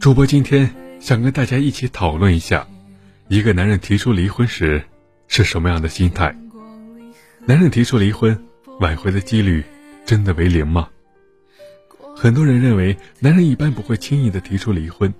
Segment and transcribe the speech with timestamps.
[0.00, 2.66] 主播今天想跟大家一起讨论一下，
[3.28, 4.82] 一个男人提出离婚时
[5.28, 6.34] 是什么样的心态？
[7.44, 8.42] 男人提出离婚，
[8.80, 9.62] 挽回的几率
[10.06, 10.88] 真的为零吗？
[12.16, 15.12] 很多人认为，男人一般不会轻易的提出离婚，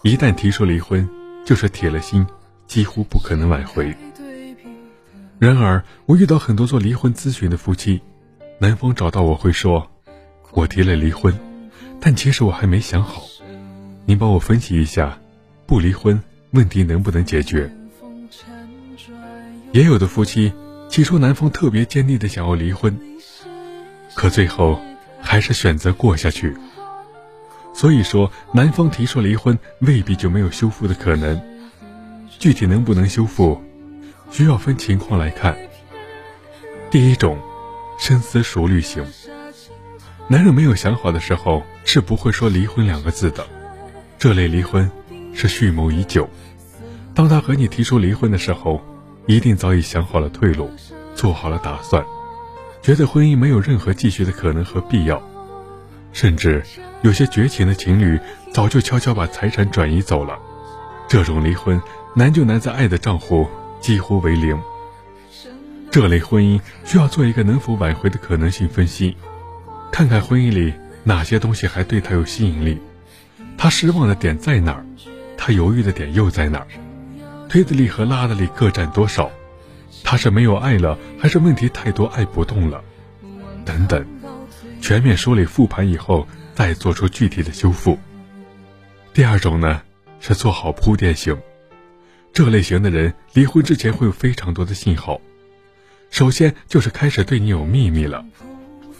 [0.00, 1.06] 一旦提出离婚，
[1.44, 2.26] 就是铁了心，
[2.66, 3.94] 几乎不可能挽回。
[5.38, 8.00] 然而，我遇到很多做离婚咨询的夫妻，
[8.58, 9.90] 男方找到我会说
[10.52, 11.38] ：“我提了离婚，
[12.00, 13.24] 但其实我还没想好，
[14.04, 15.18] 您帮我分析一下，
[15.66, 17.70] 不离婚问题能不能解决？”
[19.72, 20.52] 也有的夫妻，
[20.88, 22.94] 起初男方特别坚定的想要离婚，
[24.14, 24.78] 可最后
[25.20, 26.54] 还是选择过下去。
[27.74, 31.40] 所以说，男方提出离婚未必就没有修复的可能，
[32.38, 33.62] 具体能不能修复？
[34.30, 35.56] 需要分情况来看。
[36.90, 37.38] 第一种，
[37.98, 39.02] 深思熟虑型。
[40.28, 43.46] 男人没有想好的时候是不会说离婚两个字的，
[44.22, 44.88] 这类离婚
[45.34, 46.30] 是蓄谋已久。
[47.12, 48.80] 当他和你提出离婚的时候，
[49.26, 50.70] 一定早已想好了退路，
[51.16, 52.06] 做好了打算，
[52.82, 55.20] 觉得婚姻没有任何继续的可能和必要，
[56.12, 56.62] 甚至
[57.00, 58.16] 有些绝情的情侣
[58.52, 60.38] 早就悄悄把财产转移走了。
[61.08, 61.82] 这种离婚
[62.14, 63.48] 难就难在爱的账户。
[63.80, 64.56] 几乎为零。
[65.90, 69.16] 这类婚姻需要做一个能否挽回的可能性分析，
[69.90, 72.78] 看看婚姻里哪些东西还对他有吸引力，
[73.62, 74.84] 他失望的点在哪儿，
[75.36, 76.66] 他犹豫的点又在哪儿，
[77.48, 79.30] 推的力和拉的力各占多少，
[80.02, 82.82] 他是没有爱了，还是问题太多爱不动了，
[83.64, 84.04] 等等，
[84.80, 87.96] 全面梳理复盘以后再做出具体的修复。
[89.14, 89.82] 第二种呢，
[90.18, 91.38] 是做好铺垫型。
[92.32, 95.20] 这类型的人离婚之前会有非常多的信号，
[96.10, 98.26] 首先就是开始对你有秘密了，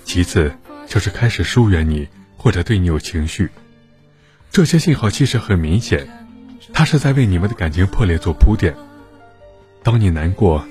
[0.04, 0.54] 其次
[0.86, 3.50] 就是开始疏远你或者对你有情绪。
[4.52, 6.06] 这些信号其实很明显，
[6.74, 8.74] 他是在为你们的感情破裂做铺垫。
[9.82, 10.62] 当你难过、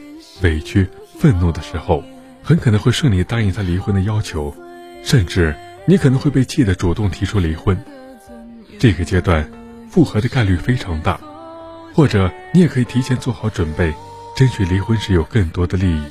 [0.43, 2.03] 委屈、愤怒的时候，
[2.43, 4.55] 很可能会顺利答应他离婚的要求，
[5.03, 5.55] 甚至
[5.87, 7.75] 你可能会被气得主动提出离婚。
[8.77, 9.49] 这个阶段
[9.89, 11.19] 复合的概率非常大。
[11.93, 13.93] 或者你也可以提前做好准备，
[14.37, 16.01] 争取离婚时有更多的利益。